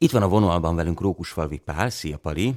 [0.00, 1.90] Itt van a vonalban velünk Rókusfalvi Pál.
[1.90, 2.54] Szia, Pali!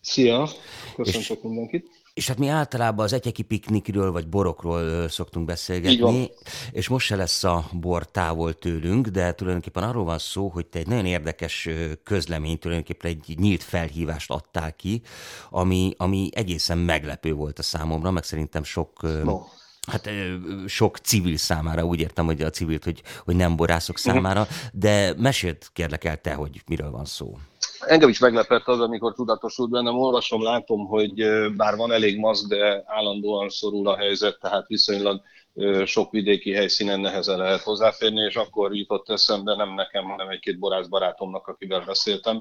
[0.00, 0.48] Szia!
[0.96, 1.88] Köszöntök mindenkit!
[2.14, 6.30] És hát mi általában az egyeki piknikről vagy borokról szoktunk beszélgetni,
[6.72, 10.78] és most se lesz a bor távol tőlünk, de tulajdonképpen arról van szó, hogy te
[10.78, 11.68] egy nagyon érdekes
[12.02, 15.02] közlemény, tulajdonképpen egy nyílt felhívást adtál ki,
[15.50, 19.02] ami, ami egészen meglepő volt a számomra, meg szerintem sok...
[19.02, 19.40] No.
[19.86, 20.08] Hát
[20.66, 24.08] sok civil számára, úgy értem, hogy a civilt, hogy, hogy nem borászok mhm.
[24.08, 27.38] számára, de mesélt kérlek el te, hogy miről van szó.
[27.80, 31.24] Engem is meglepett az, amikor tudatosult bennem, olvasom, látom, hogy
[31.56, 35.20] bár van elég maszk, de állandóan szorul a helyzet, tehát viszonylag
[35.84, 40.86] sok vidéki helyszínen nehezen lehet hozzáférni, és akkor jutott eszembe, nem nekem, hanem egy-két borász
[40.86, 42.40] barátomnak, akivel beszéltem,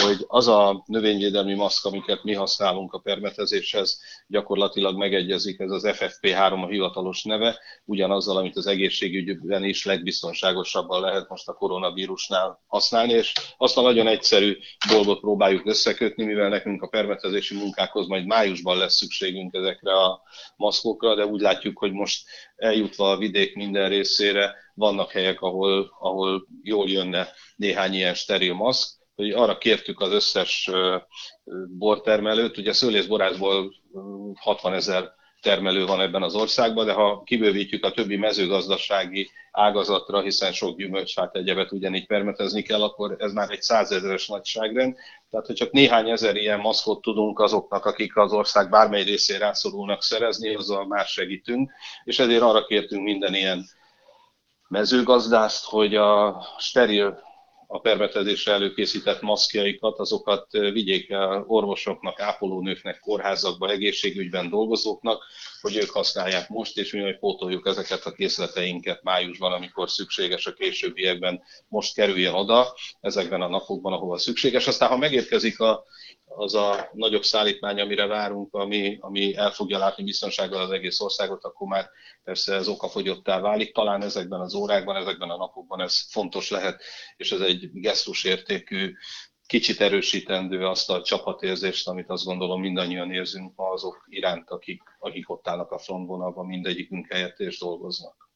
[0.00, 6.62] hogy az a növényvédelmi maszk, amiket mi használunk a permetezéshez, gyakorlatilag megegyezik, ez az FFP3
[6.62, 13.32] a hivatalos neve, ugyanazzal, amit az egészségügyben is legbiztonságosabban lehet most a koronavírusnál használni, és
[13.56, 18.96] azt a nagyon egyszerű dolgot próbáljuk összekötni, mivel nekünk a permetezési munkákhoz majd májusban lesz
[18.96, 20.22] szükségünk ezekre a
[20.56, 22.24] maszkokra, de úgy látjuk, hogy most
[22.62, 29.00] eljutva a vidék minden részére vannak helyek, ahol, ahol jól jönne néhány ilyen steril maszk,
[29.14, 30.70] hogy arra kértük az összes
[31.78, 33.74] bortermelőt, ugye szőlészborászból
[34.34, 40.52] 60 ezer termelő van ebben az országban, de ha kibővítjük a többi mezőgazdasági ágazatra, hiszen
[40.52, 44.96] sok gyümölcsfát egyebet ugyanígy permetezni kell, akkor ez már egy százezeres nagyságrend.
[45.30, 50.02] Tehát, hogy csak néhány ezer ilyen maszkot tudunk azoknak, akik az ország bármely részén rászorulnak
[50.02, 51.70] szerezni, azzal már segítünk,
[52.04, 53.64] és ezért arra kértünk minden ilyen
[54.68, 57.31] mezőgazdást, hogy a steril
[57.72, 65.24] a permetezésre előkészített maszkjaikat, azokat vigyék el orvosoknak, ápolónőknek, kórházakba, egészségügyben dolgozóknak,
[65.60, 70.52] hogy ők használják most, és mi majd pótoljuk ezeket a készleteinket májusban, amikor szükséges a
[70.52, 74.66] későbbiekben most kerüljön oda, ezekben a napokban, ahova szükséges.
[74.66, 75.84] Aztán, ha megérkezik a
[76.36, 81.44] az a nagyobb szállítmány, amire várunk, ami, ami el fogja látni biztonsággal az egész országot,
[81.44, 81.90] akkor már
[82.24, 83.74] persze ez okafogyottá válik.
[83.74, 86.82] Talán ezekben az órákban, ezekben a napokban ez fontos lehet,
[87.16, 88.94] és ez egy gesztusértékű,
[89.46, 95.30] kicsit erősítendő azt a csapatérzést, amit azt gondolom mindannyian érzünk ma azok iránt, akik, akik
[95.30, 98.30] ott állnak a frontvonalban, mindegyikünk helyett és dolgoznak.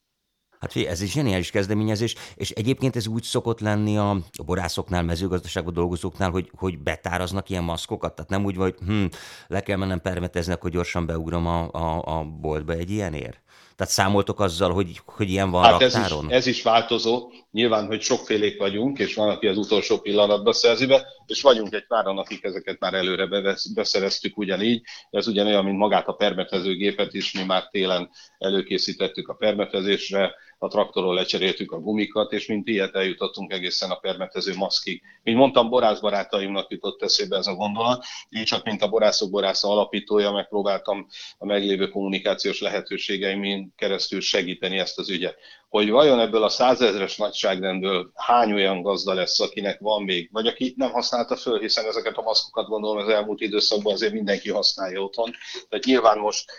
[0.59, 6.29] Hát ez egy zseniális kezdeményezés, és egyébként ez úgy szokott lenni a, borászoknál, mezőgazdaságban dolgozóknál,
[6.29, 9.05] hogy, hogy betáraznak ilyen maszkokat, tehát nem úgy, hogy hm,
[9.47, 13.41] le kell mennem permetezni, akkor gyorsan beugrom a, a, a boltba egy ilyenért?
[13.77, 16.25] Tehát számoltok azzal, hogy, hogy ilyen van hát raktáron?
[16.25, 17.31] Ez is, ez is változó.
[17.51, 21.87] Nyilván, hogy sokfélék vagyunk, és van, aki az utolsó pillanatban szerzi be, és vagyunk egy
[21.87, 23.27] páran, akik ezeket már előre
[23.73, 24.81] beszereztük ugyanígy.
[25.09, 31.13] Ez ugyanolyan, mint magát a permetezőgépet is, mi már télen előkészítettük a permetezésre, a traktorról
[31.13, 35.01] lecseréltük a gumikat, és mint ilyet eljutottunk egészen a permetező maszkig.
[35.23, 40.31] Mint mondtam, borászbarátaimnak jutott eszébe ez a gondolat, így csak mint a borászok borásza alapítója
[40.31, 41.07] megpróbáltam
[41.37, 45.37] a meglévő kommunikációs lehetőségeimin keresztül segíteni ezt az ügyet.
[45.69, 50.73] Hogy vajon ebből a százezres nagyságrendből hány olyan gazda lesz, akinek van még, vagy aki
[50.77, 55.31] nem használta föl, hiszen ezeket a maszkokat gondolom az elmúlt időszakban azért mindenki használja otthon.
[55.69, 56.51] Tehát nyilván most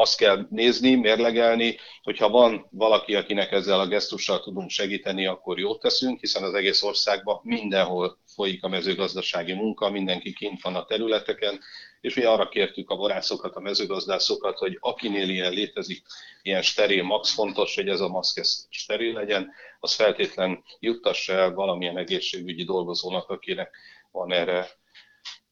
[0.00, 5.80] azt kell nézni, mérlegelni, hogyha van valaki, akinek ezzel a gesztussal tudunk segíteni, akkor jót
[5.80, 11.60] teszünk, hiszen az egész országban mindenhol folyik a mezőgazdasági munka, mindenki kint van a területeken,
[12.00, 16.02] és mi arra kértük a borászokat, a mezőgazdászokat, hogy akinél ilyen létezik,
[16.42, 18.40] ilyen steril, max fontos, hogy ez a maszk
[18.70, 19.50] steril legyen,
[19.80, 23.70] az feltétlen juttassa el valamilyen egészségügyi dolgozónak, akinek
[24.10, 24.68] van erre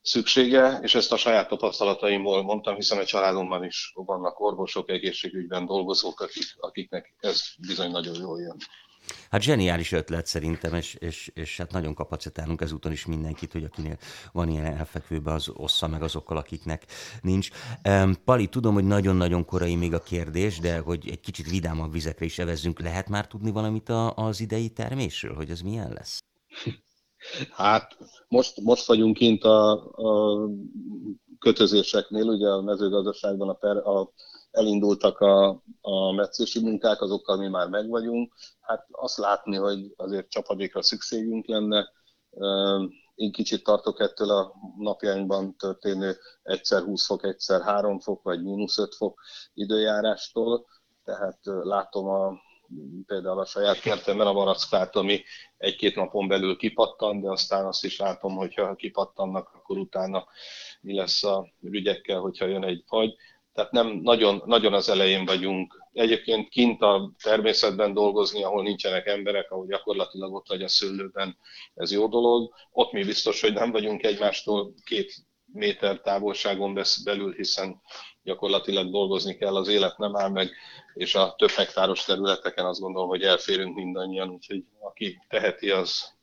[0.09, 6.21] szüksége, és ezt a saját tapasztalataimból mondtam, hiszen a családomban is vannak orvosok, egészségügyben dolgozók,
[6.21, 8.57] akik, akiknek ez bizony nagyon jól jön.
[9.31, 13.99] Hát zseniális ötlet szerintem, és, és, és hát nagyon kapacitálunk ezúton is mindenkit, hogy akinél
[14.33, 16.85] van ilyen elfekvőben, az ossza meg azokkal, akiknek
[17.23, 17.49] nincs.
[18.25, 22.39] Pali, tudom, hogy nagyon-nagyon korai még a kérdés, de hogy egy kicsit vidámabb vizekre is
[22.39, 26.19] evezzünk, lehet már tudni valamit az idei termésről, hogy ez milyen lesz?
[27.51, 27.97] Hát
[28.29, 30.49] most, most vagyunk kint a, a
[31.39, 34.13] kötözéseknél, ugye a mezőgazdaságban a, per, a,
[34.51, 38.35] elindultak a, a meccési munkák, azokkal mi már megvagyunk.
[38.61, 41.93] Hát azt látni, hogy azért csapadékra szükségünk lenne.
[43.15, 48.79] Én kicsit tartok ettől a napjainkban történő egyszer 20 fok, egyszer 3 fok, vagy mínusz
[48.79, 49.21] 5 fok
[49.55, 50.67] időjárástól.
[51.05, 52.33] Tehát látom a
[53.07, 55.23] például a saját kertemben a barackát, ami
[55.57, 60.27] egy-két napon belül kipattan, de aztán azt is látom, hogyha kipattannak, akkor utána
[60.81, 63.15] mi lesz a ügyekkel, hogyha jön egy fagy.
[63.53, 65.87] tehát nem nagyon, nagyon az elején vagyunk.
[65.93, 71.39] Egyébként kint a természetben dolgozni, ahol nincsenek emberek, ahol gyakorlatilag ott vagy a szőlőben,
[71.75, 72.55] ez jó dolog.
[72.71, 77.83] Ott mi biztos, hogy nem vagyunk egymástól két méter távolságon belül, hiszen
[78.23, 80.51] gyakorlatilag dolgozni kell, az élet nem áll meg,
[80.95, 86.17] és a több hektáros területeken azt gondolom, hogy elférünk mindannyian, úgyhogy aki teheti, az,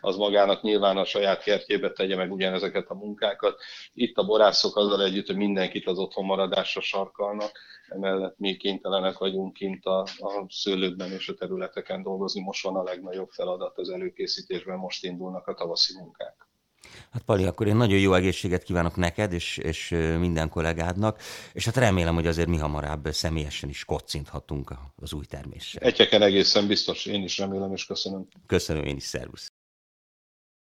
[0.00, 3.60] az magának nyilván a saját kertjébe tegye meg ugyanezeket a munkákat.
[3.92, 7.52] Itt a borászok azzal együtt, hogy mindenkit az otthon maradásra sarkalnak,
[7.88, 12.40] emellett mi kénytelenek vagyunk kint a, a szőlőkben és a területeken dolgozni.
[12.40, 16.43] Most van a legnagyobb feladat az előkészítésben, most indulnak a tavaszi munkák.
[17.10, 19.88] Hát Pali, akkor én nagyon jó egészséget kívánok neked és, és
[20.18, 21.20] minden kollégádnak,
[21.52, 25.82] és hát remélem, hogy azért mi hamarabb személyesen is kocinthatunk az új terméssel.
[25.82, 28.28] Egyeken egészen biztos, én is remélem és köszönöm.
[28.46, 29.53] Köszönöm én is, szervusz.